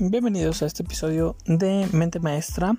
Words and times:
bienvenidos 0.00 0.62
a 0.62 0.66
este 0.66 0.82
episodio 0.82 1.36
de 1.46 1.88
Mente 1.92 2.18
Maestra. 2.18 2.76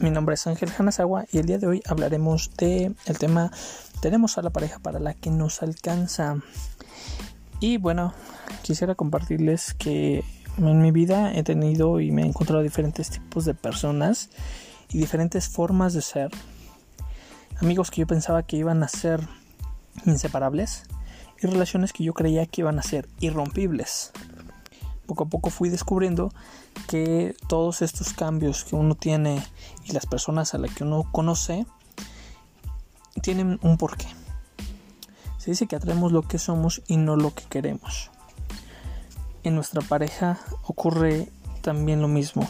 Mi 0.00 0.10
nombre 0.10 0.34
es 0.34 0.46
Ángel 0.46 0.70
Hanazawa 0.76 1.26
y 1.30 1.38
el 1.38 1.46
día 1.46 1.58
de 1.58 1.66
hoy 1.68 1.82
hablaremos 1.86 2.50
de 2.56 2.92
el 3.06 3.18
tema 3.18 3.52
tenemos 4.00 4.36
a 4.36 4.42
la 4.42 4.50
pareja 4.50 4.80
para 4.80 4.98
la 4.98 5.14
que 5.14 5.30
nos 5.30 5.62
alcanza. 5.62 6.36
Y 7.60 7.76
bueno, 7.76 8.14
quisiera 8.62 8.96
compartirles 8.96 9.74
que 9.74 10.24
en 10.56 10.82
mi 10.82 10.90
vida 10.90 11.32
he 11.34 11.44
tenido 11.44 12.00
y 12.00 12.10
me 12.10 12.22
he 12.22 12.26
encontrado 12.26 12.62
diferentes 12.62 13.10
tipos 13.10 13.44
de 13.44 13.54
personas 13.54 14.30
y 14.88 14.98
diferentes 14.98 15.48
formas 15.48 15.94
de 15.94 16.02
ser. 16.02 16.30
Amigos 17.60 17.90
que 17.90 18.00
yo 18.00 18.06
pensaba 18.06 18.42
que 18.42 18.56
iban 18.56 18.82
a 18.82 18.88
ser 18.88 19.20
inseparables 20.04 20.82
y 21.40 21.46
relaciones 21.46 21.92
que 21.92 22.02
yo 22.02 22.12
creía 22.12 22.46
que 22.46 22.62
iban 22.62 22.78
a 22.78 22.82
ser 22.82 23.08
irrompibles 23.20 24.12
poco 25.08 25.24
a 25.24 25.28
poco 25.28 25.50
fui 25.50 25.70
descubriendo 25.70 26.30
que 26.86 27.34
todos 27.48 27.82
estos 27.82 28.12
cambios 28.12 28.62
que 28.62 28.76
uno 28.76 28.94
tiene 28.94 29.42
y 29.84 29.92
las 29.92 30.06
personas 30.06 30.54
a 30.54 30.58
las 30.58 30.72
que 30.72 30.84
uno 30.84 31.08
conoce 31.10 31.66
tienen 33.22 33.58
un 33.62 33.78
porqué. 33.78 34.06
Se 35.38 35.50
dice 35.50 35.66
que 35.66 35.76
atraemos 35.76 36.12
lo 36.12 36.22
que 36.22 36.38
somos 36.38 36.82
y 36.86 36.98
no 36.98 37.16
lo 37.16 37.34
que 37.34 37.44
queremos. 37.44 38.10
En 39.42 39.54
nuestra 39.54 39.80
pareja 39.80 40.38
ocurre 40.62 41.32
también 41.62 42.02
lo 42.02 42.08
mismo. 42.08 42.46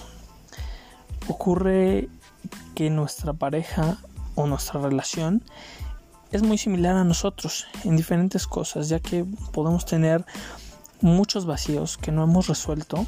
Ocurre 1.28 2.08
que 2.74 2.90
nuestra 2.90 3.32
pareja 3.34 3.98
o 4.34 4.46
nuestra 4.46 4.80
relación 4.80 5.44
es 6.32 6.42
muy 6.42 6.58
similar 6.58 6.96
a 6.96 7.04
nosotros 7.04 7.66
en 7.84 7.96
diferentes 7.96 8.46
cosas, 8.46 8.88
ya 8.88 8.98
que 8.98 9.24
podemos 9.52 9.86
tener 9.86 10.26
muchos 11.00 11.46
vacíos 11.46 11.98
que 11.98 12.12
no 12.12 12.24
hemos 12.24 12.48
resuelto 12.48 13.06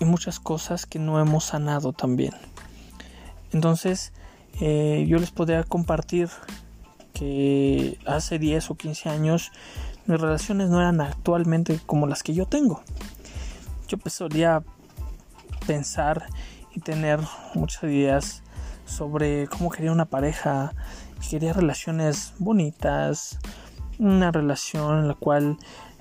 y 0.00 0.04
muchas 0.04 0.40
cosas 0.40 0.86
que 0.86 0.98
no 0.98 1.20
hemos 1.20 1.44
sanado 1.44 1.92
también. 1.92 2.32
Entonces, 3.52 4.12
eh, 4.60 5.06
yo 5.08 5.18
les 5.18 5.30
podría 5.30 5.62
compartir 5.64 6.28
que 7.12 7.98
hace 8.06 8.38
10 8.38 8.70
o 8.70 8.74
15 8.76 9.08
años 9.08 9.50
mis 10.06 10.20
relaciones 10.20 10.70
no 10.70 10.80
eran 10.80 11.00
actualmente 11.00 11.80
como 11.84 12.06
las 12.06 12.22
que 12.22 12.32
yo 12.32 12.46
tengo. 12.46 12.82
Yo 13.88 13.98
pues 13.98 14.14
solía 14.14 14.62
pensar 15.66 16.26
y 16.74 16.80
tener 16.80 17.20
muchas 17.54 17.84
ideas 17.84 18.42
sobre 18.86 19.48
cómo 19.48 19.70
quería 19.70 19.92
una 19.92 20.06
pareja, 20.06 20.72
quería 21.28 21.52
relaciones 21.52 22.32
bonitas, 22.38 23.38
una 23.98 24.32
relación 24.32 25.00
en 25.00 25.08
la 25.08 25.14
cual 25.14 25.58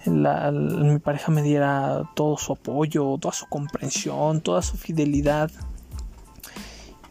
mi 0.10 1.00
pareja 1.00 1.32
me 1.32 1.42
diera 1.42 2.04
todo 2.16 2.38
su 2.38 2.54
apoyo, 2.54 3.18
toda 3.20 3.34
su 3.34 3.48
comprensión, 3.48 4.42
toda 4.42 4.62
su 4.62 4.78
fidelidad. 4.78 5.52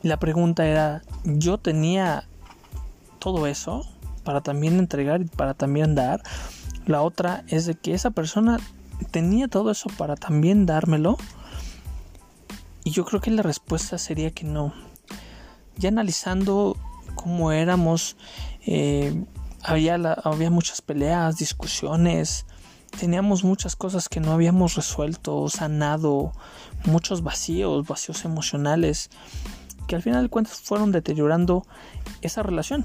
la 0.02 0.18
pregunta 0.18 0.66
era, 0.66 1.02
¿yo 1.24 1.58
tenía 1.58 2.28
todo 3.18 3.46
eso 3.46 3.84
para 4.24 4.40
también 4.40 4.78
entregar 4.78 5.20
y 5.20 5.24
para 5.24 5.54
también 5.54 5.94
dar? 5.94 6.22
La 6.86 7.02
otra 7.02 7.44
es 7.48 7.66
de 7.66 7.74
que 7.74 7.94
esa 7.94 8.10
persona 8.10 8.58
tenía 9.10 9.48
todo 9.48 9.70
eso 9.70 9.90
para 9.96 10.14
también 10.14 10.66
dármelo. 10.66 11.16
Y 12.84 12.90
yo 12.90 13.04
creo 13.04 13.20
que 13.20 13.32
la 13.32 13.42
respuesta 13.42 13.98
sería 13.98 14.30
que 14.30 14.44
no. 14.44 14.72
Ya 15.76 15.88
analizando 15.88 16.76
cómo 17.16 17.50
éramos, 17.50 18.16
eh, 18.64 19.24
había, 19.62 19.94
había 19.94 20.50
muchas 20.50 20.80
peleas, 20.80 21.36
discusiones, 21.36 22.46
teníamos 22.98 23.44
muchas 23.44 23.76
cosas 23.76 24.08
que 24.08 24.20
no 24.20 24.32
habíamos 24.32 24.74
resuelto, 24.74 25.48
sanado, 25.48 26.32
muchos 26.84 27.22
vacíos, 27.22 27.86
vacíos 27.86 28.24
emocionales, 28.24 29.10
que 29.86 29.96
al 29.96 30.02
final 30.02 30.24
de 30.24 30.28
cuentas 30.28 30.60
fueron 30.60 30.92
deteriorando 30.92 31.66
esa 32.22 32.42
relación. 32.42 32.84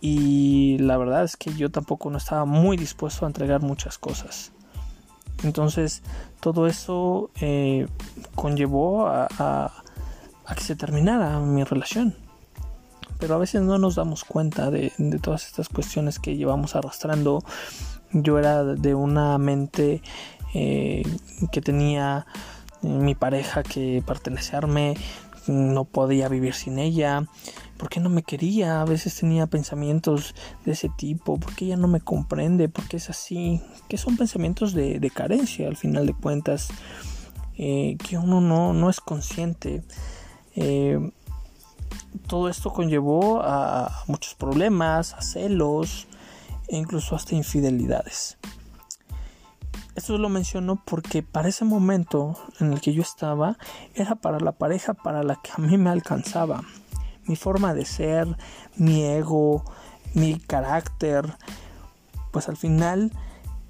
Y 0.00 0.78
la 0.78 0.96
verdad 0.96 1.24
es 1.24 1.36
que 1.36 1.52
yo 1.54 1.70
tampoco 1.70 2.10
no 2.10 2.18
estaba 2.18 2.44
muy 2.44 2.76
dispuesto 2.76 3.24
a 3.24 3.28
entregar 3.28 3.62
muchas 3.62 3.98
cosas. 3.98 4.52
Entonces 5.42 6.02
todo 6.40 6.66
eso 6.66 7.30
eh, 7.40 7.86
conllevó 8.34 9.08
a 9.08 9.72
que 10.54 10.62
se 10.62 10.76
terminara 10.76 11.40
mi 11.40 11.64
relación 11.64 12.14
pero 13.18 13.34
a 13.34 13.38
veces 13.38 13.62
no 13.62 13.78
nos 13.78 13.94
damos 13.94 14.24
cuenta 14.24 14.70
de, 14.70 14.92
todas 15.22 15.46
estas 15.46 15.68
cuestiones 15.68 16.18
que 16.18 16.36
llevamos 16.36 16.76
arrastrando. 16.76 17.42
Yo 18.12 18.38
era 18.38 18.64
de 18.64 18.94
una 18.94 19.36
mente 19.38 20.02
eh, 20.54 21.02
que 21.52 21.60
tenía 21.60 22.26
eh, 22.82 22.88
mi 22.88 23.14
pareja 23.14 23.62
que 23.62 24.02
pertenecerme, 24.06 24.96
no 25.48 25.84
podía 25.84 26.28
vivir 26.28 26.54
sin 26.54 26.78
ella, 26.78 27.26
porque 27.76 28.00
no 28.00 28.08
me 28.08 28.22
quería, 28.22 28.80
a 28.80 28.84
veces 28.84 29.14
tenía 29.16 29.46
pensamientos 29.46 30.34
de 30.64 30.72
ese 30.72 30.88
tipo, 30.88 31.38
porque 31.38 31.66
ella 31.66 31.76
no 31.76 31.88
me 31.88 32.00
comprende, 32.00 32.68
porque 32.68 32.96
es 32.96 33.10
así, 33.10 33.60
que 33.88 33.98
son 33.98 34.16
pensamientos 34.16 34.72
de, 34.72 35.10
carencia 35.14 35.68
al 35.68 35.76
final 35.76 36.06
de 36.06 36.14
cuentas, 36.14 36.68
eh, 37.58 37.96
que 38.08 38.16
uno 38.16 38.40
no, 38.40 38.72
no 38.72 38.88
es 38.88 39.00
consciente. 39.00 39.82
Todo 42.28 42.48
esto 42.48 42.72
conllevó 42.72 43.42
a 43.42 44.04
muchos 44.06 44.34
problemas, 44.34 45.12
a 45.12 45.20
celos 45.20 46.08
e 46.68 46.76
incluso 46.76 47.14
hasta 47.14 47.34
infidelidades. 47.34 48.38
Esto 49.94 50.18
lo 50.18 50.28
menciono 50.28 50.76
porque 50.84 51.22
para 51.22 51.48
ese 51.48 51.64
momento 51.64 52.36
en 52.60 52.72
el 52.72 52.80
que 52.80 52.92
yo 52.92 53.00
estaba 53.00 53.56
era 53.94 54.14
para 54.14 54.38
la 54.40 54.52
pareja 54.52 54.92
para 54.92 55.22
la 55.22 55.36
que 55.36 55.50
a 55.56 55.60
mí 55.60 55.78
me 55.78 55.90
alcanzaba. 55.90 56.62
Mi 57.24 57.34
forma 57.34 57.72
de 57.72 57.86
ser, 57.86 58.36
mi 58.76 59.02
ego, 59.02 59.64
mi 60.14 60.38
carácter, 60.38 61.36
pues 62.30 62.48
al 62.48 62.56
final 62.56 63.10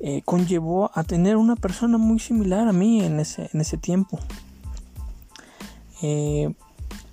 eh, 0.01 0.23
conllevó 0.25 0.91
a 0.95 1.05
tener 1.05 1.37
una 1.37 1.57
persona 1.57 1.97
muy 1.97 2.19
similar 2.19 2.69
a 2.69 2.73
mí 2.73 3.03
en 3.03 3.21
ese, 3.21 3.49
en 3.53 3.61
ese 3.61 3.78
tiempo. 3.78 4.19
Eh, 6.03 6.53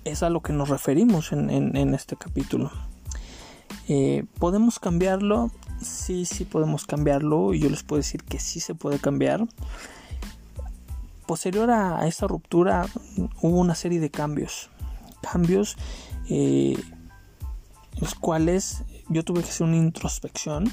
es 0.04 0.22
a 0.22 0.28
lo 0.28 0.42
que 0.42 0.52
nos 0.52 0.68
referimos 0.68 1.32
en, 1.32 1.94
este 1.94 2.16
capítulo. 2.16 2.70
Eh, 3.88 4.24
¿Podemos 4.38 4.78
cambiarlo? 4.78 5.50
Sí, 5.80 6.24
sí 6.24 6.44
podemos 6.44 6.86
cambiarlo 6.86 7.54
y 7.54 7.60
yo 7.60 7.68
les 7.68 7.82
puedo 7.82 7.98
decir 7.98 8.22
que 8.22 8.38
sí 8.38 8.60
se 8.60 8.74
puede 8.74 8.98
cambiar. 8.98 9.46
Posterior 11.26 11.70
a, 11.70 12.06
esta 12.06 12.26
ruptura 12.26 12.86
hubo 13.40 13.58
una 13.58 13.74
serie 13.74 14.00
de 14.00 14.10
cambios. 14.10 14.70
Cambios 15.22 15.76
eh, 16.28 16.76
los 18.00 18.14
cuales 18.14 18.82
yo 19.08 19.24
tuve 19.24 19.42
que 19.42 19.48
hacer 19.48 19.66
una 19.66 19.76
introspección 19.76 20.70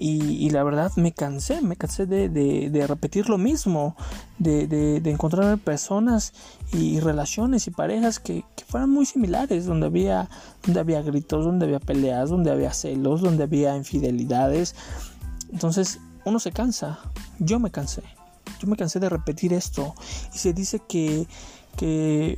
y, 0.00 0.50
la 0.50 0.62
verdad 0.62 0.92
me 0.96 1.12
cansé, 1.12 1.60
me 1.60 1.76
cansé 1.76 2.06
de, 2.06 2.84
repetir 2.86 3.28
lo 3.28 3.38
mismo, 3.38 3.96
de, 4.38 5.00
encontrar 5.04 5.58
personas 5.58 6.32
y 6.72 7.00
relaciones 7.00 7.66
y 7.66 7.70
parejas 7.70 8.20
que, 8.20 8.44
fueran 8.68 8.90
muy 8.90 9.06
similares, 9.06 9.64
donde 9.64 9.86
había, 9.86 10.28
donde 10.62 10.80
había 10.80 11.02
gritos, 11.02 11.44
donde 11.44 11.64
había 11.66 11.80
peleas, 11.80 12.30
donde 12.30 12.50
había 12.50 12.72
celos, 12.72 13.22
donde 13.22 13.44
había 13.44 13.76
infidelidades. 13.76 14.74
Entonces 15.52 16.00
uno 16.24 16.38
se 16.38 16.52
cansa, 16.52 16.98
yo 17.38 17.58
me 17.58 17.70
cansé, 17.70 18.02
yo 18.60 18.68
me 18.68 18.76
cansé 18.76 19.00
de 19.00 19.08
repetir 19.08 19.52
esto. 19.52 19.94
Y 20.34 20.38
se 20.38 20.52
dice 20.52 20.80
que, 20.86 21.26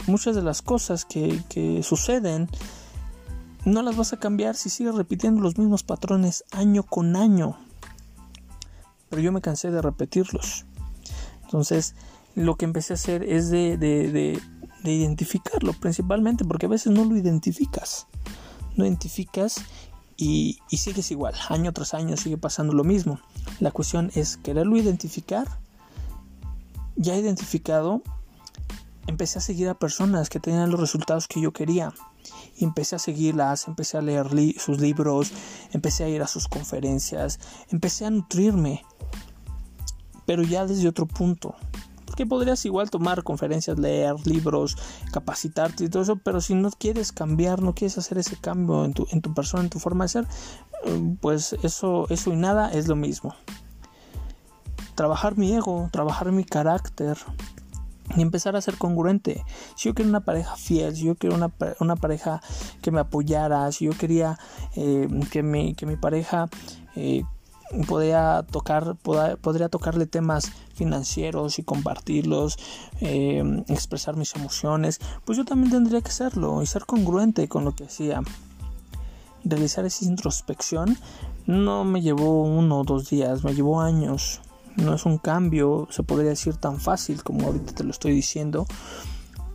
muchas 0.07 0.37
de 0.37 0.43
las 0.43 0.63
cosas 0.63 1.05
que, 1.05 1.43
que 1.49 1.83
suceden 1.83 2.49
no 3.65 3.83
las 3.83 3.97
vas 3.97 4.13
a 4.13 4.19
cambiar 4.19 4.57
si 4.57 4.71
sigues 4.71 4.95
repitiendo 4.95 5.43
los 5.43 5.59
mismos 5.59 5.83
patrones 5.83 6.45
año 6.51 6.83
con 6.83 7.17
año. 7.17 7.57
Pero 9.09 9.23
yo 9.23 9.33
me 9.33 9.41
cansé 9.41 9.71
de 9.71 9.83
repetirlos. 9.83 10.65
Entonces, 11.43 11.95
lo 12.35 12.57
que 12.57 12.65
empecé 12.65 12.93
a 12.93 12.95
hacer 12.95 13.23
es 13.23 13.51
de, 13.51 13.77
de, 13.77 14.41
identificarlo 14.85 15.73
principalmente, 15.75 16.45
porque 16.45 16.67
a 16.67 16.69
veces 16.69 16.93
no 16.93 17.05
lo 17.05 17.17
identificas. 17.17 18.07
No 18.77 18.87
identificas 18.87 19.57
y, 20.17 20.61
y, 20.71 20.79
sigues 20.79 21.11
igual. 21.11 21.35
Año 21.49 21.73
tras 21.73 21.93
año 21.93 22.17
sigue 22.17 22.39
pasando 22.39 22.73
lo 22.73 22.85
mismo. 22.85 23.21
La 23.59 23.73
cuestión 23.73 24.11
es 24.15 24.37
quererlo 24.37 24.77
identificar. 24.77 25.49
Ya 26.97 27.17
identificado, 27.17 28.03
empecé 29.07 29.39
a 29.39 29.43
seguir 29.43 29.69
a 29.69 29.75
personas 29.75 30.29
que 30.29 30.39
tenían 30.39 30.71
los 30.71 30.81
resultados 30.81 31.27
que 31.27 31.41
yo 31.41 31.53
quería 31.53 31.93
empecé 32.65 32.97
a 32.97 32.99
seguirlas, 32.99 33.69
empecé 33.69 33.99
a 33.99 34.03
leer 34.03 34.29
sus 34.59 34.81
libros, 34.81 35.33
empecé 35.73 36.05
a 36.05 36.09
ir 36.09 36.23
a 36.23 36.27
sus 36.27 36.49
conferencias, 36.49 37.39
empecé 37.69 38.07
a 38.07 38.11
nutrirme, 38.11 38.85
pero 40.27 40.43
ya 40.43 40.67
desde 40.67 40.89
otro 40.89 41.07
punto. 41.07 41.55
Porque 42.07 42.27
podrías 42.27 42.65
igual 42.65 42.91
tomar 42.91 43.23
conferencias, 43.23 43.79
leer 43.79 44.15
libros, 44.27 44.77
capacitarte 45.13 45.85
y 45.85 45.89
todo 45.89 46.03
eso, 46.03 46.17
pero 46.17 46.41
si 46.41 46.55
no 46.55 46.71
quieres 46.71 47.13
cambiar, 47.13 47.63
no 47.63 47.75
quieres 47.75 47.99
hacer 47.99 48.19
ese 48.19 48.37
cambio 48.37 48.85
en 48.85 48.93
tu, 48.93 49.07
en 49.11 49.21
tu 49.23 49.33
persona, 49.33 49.63
en 49.63 49.71
tu 49.71 49.79
forma 49.79 50.05
de 50.05 50.09
ser, 50.09 50.27
pues 51.21 51.55
eso, 51.63 52.07
eso 52.11 52.33
y 52.33 52.37
nada 52.37 52.71
es 52.73 52.89
lo 52.89 52.97
mismo. 52.97 53.35
trabajar 54.97 55.39
mi 55.39 55.55
ego, 55.55 55.89
trabajar 55.93 56.33
mi 56.33 56.45
carácter 56.45 57.17
y 58.17 58.23
empezar 58.23 58.57
a 58.57 58.61
ser 58.61 58.77
congruente. 58.77 59.45
Si 59.77 59.89
yo 59.89 59.95
quería 59.95 60.11
una 60.11 60.25
pareja 60.25 60.57
fiel, 60.57 60.95
si 60.97 61.05
yo 61.05 61.15
quería 61.15 61.37
una, 61.81 61.97
pareja 61.97 62.43
que 62.83 62.91
me 62.91 63.01
apoyara, 63.01 63.71
si 63.73 63.87
yo 63.87 63.93
quería 63.93 64.39
eh, 64.77 65.09
que, 65.31 65.43
mi, 65.43 65.75
que 65.75 65.87
mi 65.87 65.97
pareja 65.97 66.49
eh, 66.97 67.23
tocar 68.51 68.97
podría 68.97 69.69
tocarle 69.69 70.07
temas 70.07 70.51
financieros 70.75 71.59
y 71.59 71.63
compartirlos 71.63 72.59
eh, 73.01 73.63
expresar 73.69 74.17
mis 74.17 74.35
emociones 74.35 74.99
pues 75.25 75.39
yo 75.39 75.45
también 75.45 75.71
tendría 75.71 76.01
que 76.01 76.09
hacerlo 76.09 76.63
y 76.63 76.67
ser 76.67 76.85
congruente 76.85 77.49
con 77.49 77.65
lo 77.65 77.73
que 77.73 77.85
hacía 77.85 78.23
realizar 79.45 79.85
esa 79.85 80.05
introspección 80.05 80.99
no 81.47 81.85
me 81.85 82.01
llevó 82.01 82.43
uno 82.43 82.81
o 82.81 82.85
dos 82.85 83.09
días 83.09 83.45
me 83.45 83.55
llevó 83.55 83.81
años 83.81 84.41
no 84.77 84.95
es 84.95 85.05
un 85.05 85.19
cambio 85.19 85.89
se 85.91 86.03
podría 86.03 86.31
decir 86.31 86.57
tan 86.57 86.81
fácil 86.81 87.23
como 87.23 87.47
ahorita 87.47 87.75
te 87.75 87.85
lo 87.85 87.91
estoy 87.91 88.13
diciendo 88.13 88.67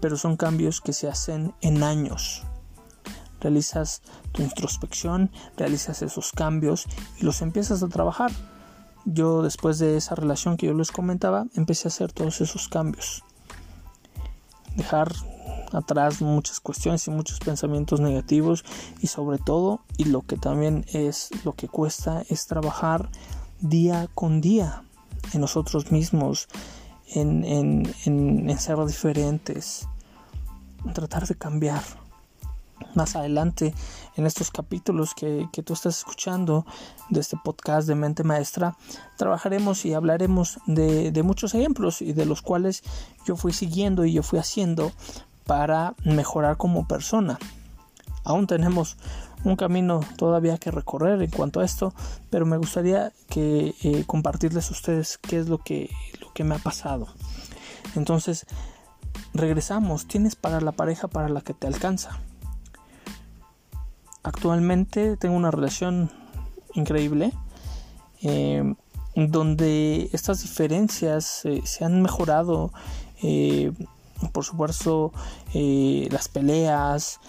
pero 0.02 0.18
son 0.18 0.38
cambios 0.38 0.82
que 0.82 0.94
se 0.94 1.08
hacen 1.08 1.54
en 1.62 1.84
años 1.84 2.46
realizas 3.46 4.02
tu 4.32 4.42
introspección, 4.42 5.32
realizas 5.56 6.02
esos 6.02 6.32
cambios 6.32 6.88
y 7.20 7.26
los 7.26 7.42
empiezas 7.42 7.84
a 7.84 7.88
trabajar. 7.88 8.32
Yo 9.06 9.44
después 9.44 9.78
de 9.78 9.98
esa 9.98 10.16
relación 10.16 10.58
que 10.58 10.66
yo 10.66 10.74
les 10.74 10.92
comentaba, 10.92 11.46
empecé 11.54 11.88
a 11.88 11.90
hacer 11.90 12.12
todos 12.12 12.42
esos 12.42 12.68
cambios. 12.68 13.24
Dejar 14.76 15.14
atrás 15.72 16.22
muchas 16.22 16.60
cuestiones 16.60 17.08
y 17.08 17.12
muchos 17.12 17.40
pensamientos 17.40 18.00
negativos 18.00 18.66
y 19.00 19.08
sobre 19.08 19.38
todo, 19.38 19.82
y 19.98 20.06
lo 20.06 20.22
que 20.22 20.38
también 20.38 20.86
es 20.92 21.30
lo 21.44 21.54
que 21.54 21.68
cuesta, 21.68 22.24
es 22.30 22.48
trabajar 22.48 23.10
día 23.60 24.10
con 24.16 24.42
día 24.42 24.85
en 25.34 25.42
nosotros 25.42 25.92
mismos, 25.92 26.48
en, 27.14 27.44
en, 27.44 27.94
en 28.50 28.60
ser 28.60 28.84
diferentes, 28.86 29.88
tratar 30.94 31.28
de 31.28 31.36
cambiar. 31.36 31.82
Más 32.94 33.16
adelante 33.16 33.74
en 34.18 34.26
estos 34.26 34.52
capítulos 34.52 35.14
que, 35.16 35.48
tú 35.64 35.74
estás 35.74 36.00
escuchando 36.00 36.66
de 37.10 37.22
este 37.22 37.38
podcast 37.42 37.88
de 37.88 37.96
mente 37.96 38.24
maestra 38.24 38.78
trabajaremos 39.18 39.86
y 39.86 39.94
hablaremos 39.94 40.60
de, 40.66 41.12
de, 41.12 41.24
muchos 41.24 41.54
ejemplos 41.56 42.02
y 42.02 42.14
de 42.14 42.26
los 42.26 42.42
cuales 42.42 42.84
yo 43.26 43.38
fui 43.38 43.54
siguiendo 43.54 44.06
y 44.06 44.14
yo 44.14 44.24
fui 44.24 44.40
haciendo 44.40 44.92
para 45.46 45.96
mejorar 46.04 46.58
como 46.58 46.88
persona 46.88 47.38
aún 48.26 48.48
tenemos 48.48 48.98
un 49.44 49.56
camino 49.56 50.02
todavía 50.18 50.58
que 50.58 50.72
recorrer 50.72 51.22
en 51.22 51.30
cuanto 51.30 51.60
a 51.60 51.66
esto 51.66 51.94
pero 52.30 52.46
me 52.46 52.58
gustaría 52.58 53.14
que 53.30 53.74
eh, 53.84 54.04
compartirles 54.06 54.70
a 54.70 54.74
ustedes 54.74 55.18
qué 55.20 55.40
es 55.40 55.48
lo 55.48 55.60
que, 55.60 55.90
lo 56.20 56.34
que 56.34 56.44
me 56.44 56.56
ha 56.56 56.60
pasado. 56.60 57.08
Entonces 57.96 58.46
regresamos. 59.34 60.08
Tienes 60.08 60.36
para 60.36 60.62
la 60.62 60.72
pareja 60.72 61.08
para 61.08 61.30
la 61.30 61.42
que 61.42 61.54
te 61.54 61.68
alcanza. 61.68 62.20
Actualmente 64.24 65.18
tengo 65.18 65.36
una 65.36 65.52
relación 65.52 66.10
increíble 66.74 67.32
eh, 68.24 68.74
donde 69.16 70.10
estas 70.14 70.42
diferencias 70.42 71.46
eh, 71.46 71.62
se 71.64 71.86
han 71.86 72.02
mejorado 72.02 72.72
por 74.32 74.44
supuesto 74.44 75.12
las 75.54 76.28
peleas 76.28 77.20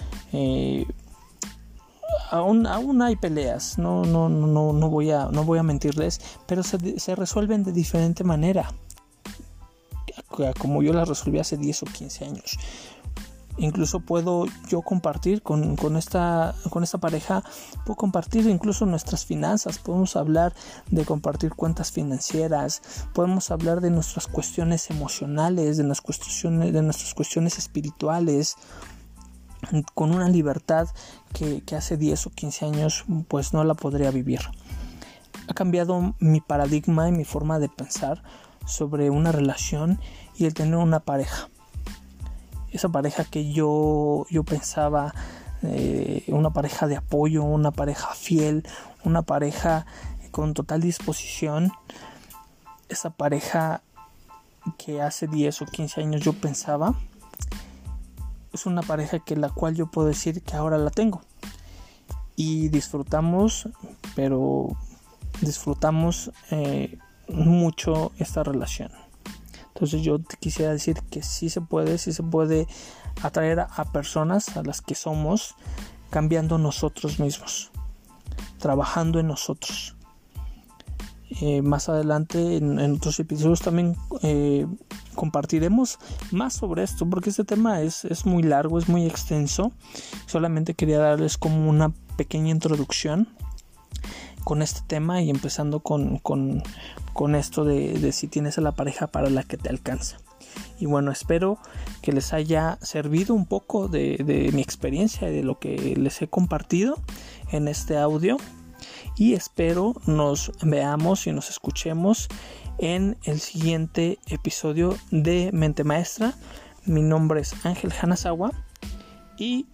aún, 2.31 2.67
aún 2.67 3.03
hay 3.03 3.17
peleas 3.17 3.79
no, 3.79 4.05
no, 4.05 4.29
no, 4.29 4.73
no, 4.73 4.91
voy 4.91 5.11
a, 5.11 5.27
no 5.27 5.45
voy 5.45 5.59
a 5.59 5.63
mentirles 5.63 6.21
pero 6.47 6.63
se, 6.63 6.99
se 6.99 7.15
resuelven 7.15 7.65
de 7.65 7.73
diferente 7.73 8.25
manera 8.25 8.73
como 10.59 10.83
yo 10.83 10.93
las 10.93 11.09
resolví 11.09 11.39
hace 11.39 11.57
10 11.57 11.83
o 11.83 11.87
15 11.87 12.25
años 12.25 12.59
incluso 13.59 14.01
puedo 14.01 14.47
yo 14.69 14.83
compartir 14.83 15.43
con, 15.43 15.97
esta, 15.97 16.55
con 16.71 16.83
esta 16.83 16.99
pareja, 16.99 17.43
puedo 17.85 17.97
compartir 17.97 18.47
incluso 18.47 18.87
nuestras 18.87 19.25
finanzas, 19.25 19.79
podemos 19.79 20.17
hablar 20.17 20.55
de 20.91 21.05
compartir 21.05 21.55
cuentas 21.55 21.93
financieras, 21.93 22.83
podemos 23.13 23.51
hablar 23.51 23.81
de 23.81 23.91
nuestras 23.91 24.27
cuestiones 24.27 24.91
emocionales, 24.91 25.77
de 25.77 25.85
nuestras 25.85 26.19
cuestiones, 26.19 26.73
de 26.73 26.83
nuestras 26.83 27.15
cuestiones 27.15 27.59
espirituales, 27.59 28.57
con 29.95 30.15
una 30.15 30.29
libertad 30.29 30.89
que, 31.33 31.63
que 31.63 31.77
hace 31.77 31.97
10 31.97 32.27
o 32.27 32.31
15 32.31 32.67
años 32.67 33.05
pues 33.29 33.53
no 33.53 33.65
la 33.65 33.75
podría 33.75 34.11
vivir. 34.11 34.41
Ha 35.49 35.55
cambiado 35.55 36.15
mi 36.19 36.41
paradigma 36.41 37.09
y 37.09 37.13
mi 37.13 37.25
forma 37.25 37.59
de 37.59 37.69
pensar 37.69 38.23
sobre 38.67 39.11
una 39.11 39.33
relación 39.33 40.01
y 40.37 40.45
el 40.45 40.55
tener 40.55 40.77
una 40.77 41.01
pareja 41.01 41.49
esa 42.73 42.89
pareja 42.89 43.25
que 43.25 43.53
yo, 43.53 44.27
yo 44.31 44.45
pensaba, 44.45 45.15
eh, 45.63 46.25
una 46.29 46.51
pareja 46.51 46.87
de 46.87 46.97
apoyo, 46.97 47.43
una 47.43 47.71
pareja 47.71 48.15
fiel, 48.15 48.67
una 49.05 49.23
pareja 49.23 49.87
con 50.31 50.55
total 50.55 50.81
disposición, 50.81 51.73
esa 52.89 53.11
pareja 53.11 53.83
que 54.79 55.01
hace 55.01 55.27
10 55.27 55.63
o 55.63 55.67
15 55.67 56.01
años 56.01 56.23
yo 56.23 56.33
pensaba, 56.33 56.95
es 58.53 58.67
una 58.67 58.83
pareja 58.83 59.19
que 59.19 59.37
la 59.37 59.51
cual 59.51 59.75
yo 59.75 59.87
puedo 59.87 60.09
decir 60.09 60.43
que 60.43 60.57
ahora 60.57 60.79
la 60.79 60.91
tengo. 60.91 61.23
Y 62.37 62.69
disfrutamos, 62.69 63.69
pero 64.15 64.77
disfrutamos 65.41 66.31
eh, 66.51 66.99
mucho 67.29 68.13
esta 68.19 68.43
relación. 68.43 68.91
Entonces 69.77 70.01
yo 70.01 70.19
te 70.19 70.39
quisiera 70.39 70.73
decir 70.73 71.03
que 71.11 71.23
sí 71.23 71.51
se 71.51 71.61
puede, 71.61 71.99
sí 71.99 72.15
se 72.15 72.23
puede 72.23 72.67
atraer 73.21 73.61
a, 73.61 73.85
personas 73.93 74.57
a 74.57 74.63
las 74.63 74.81
que 74.81 74.95
somos 74.95 75.55
cambiando 76.09 76.57
nosotros 76.57 77.21
mismos, 77.21 77.71
trabajando 78.59 79.21
en 79.21 79.27
nosotros. 79.27 79.95
Eh, 81.43 81.61
más 81.61 81.91
adelante 81.91 82.57
en, 82.57 82.95
otros 82.95 83.21
episodios 83.21 83.61
también 83.61 83.97
eh, 84.23 84.67
compartiremos 85.15 85.99
más 86.31 86.55
sobre 86.55 86.85
esto 86.85 87.05
porque 87.11 87.29
este 87.29 87.45
tema 87.45 87.83
es, 87.83 88.07
es, 88.07 88.25
muy 88.25 88.43
largo, 88.43 88.79
es 88.79 88.89
muy 88.89 89.05
extenso. 89.05 89.73
Solamente 90.25 90.73
quería 90.73 91.01
darles 91.01 91.37
como 91.37 91.69
una 91.69 91.93
pequeña 92.17 92.51
introducción 92.51 93.29
con 94.47 94.63
este 94.63 94.83
tema 94.87 95.23
y 95.23 95.29
empezando 95.29 95.81
con, 95.81 96.19
con, 96.19 97.35
esto 97.35 97.65
de, 97.65 98.13
si 98.13 98.29
tienes 98.29 98.59
a 98.59 98.61
la 98.61 98.71
pareja 98.71 99.09
para 99.09 99.29
la 99.29 99.43
que 99.43 99.57
te 99.57 99.69
alcanza. 99.69 100.19
Y 100.79 100.87
bueno, 100.87 101.11
espero 101.11 101.59
que 102.01 102.13
les 102.13 102.33
haya 102.33 102.79
servido 102.81 103.35
un 103.35 103.47
poco 103.47 103.89
de, 103.89 104.19
de 104.25 104.53
mi 104.53 104.63
experiencia, 104.63 105.29
de 105.29 105.43
lo 105.43 105.59
que 105.59 105.97
les 105.97 106.23
he 106.23 106.29
compartido 106.29 106.97
en 107.51 107.67
este 107.67 107.99
audio. 107.99 108.37
Y 109.17 109.35
espero 109.35 109.95
nos 110.07 110.53
veamos 110.63 111.27
y 111.27 111.33
nos 111.33 111.51
escuchemos 111.51 112.29
en 112.79 113.17
el 113.25 113.41
siguiente 113.41 114.21
episodio 114.29 114.97
de 115.11 115.51
Mente 115.53 115.83
Maestra. 115.83 116.35
Mi 116.85 117.03
nombre 117.03 117.41
es 117.41 117.67
Ángel 117.67 117.93
Hanazawa 118.01 118.53
y 119.37 119.67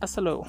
hasta 0.00 0.20
luego. 0.20 0.44